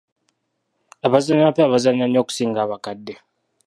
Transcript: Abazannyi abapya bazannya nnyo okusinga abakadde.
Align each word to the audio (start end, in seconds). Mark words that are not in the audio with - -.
Abazannyi 1.05 1.43
abapya 1.43 1.71
bazannya 1.73 2.05
nnyo 2.07 2.19
okusinga 2.23 2.59
abakadde. 2.61 3.13